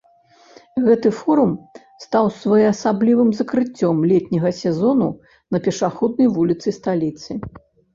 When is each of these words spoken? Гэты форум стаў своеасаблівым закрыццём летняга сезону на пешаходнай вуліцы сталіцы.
Гэты 0.85 1.11
форум 1.17 1.51
стаў 2.07 2.31
своеасаблівым 2.39 3.29
закрыццём 3.43 4.03
летняга 4.15 4.55
сезону 4.65 5.15
на 5.55 5.65
пешаходнай 5.71 6.27
вуліцы 6.37 6.79
сталіцы. 6.83 7.31